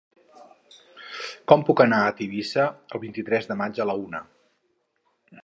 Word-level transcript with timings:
Com 1.51 1.65
puc 1.67 1.83
anar 1.85 1.99
a 2.05 2.15
Tivissa 2.21 2.65
el 2.99 3.03
vint-i-tres 3.05 3.47
de 3.53 3.59
maig 3.61 3.79
a 3.79 3.89
la 3.93 3.99
una? 4.09 4.25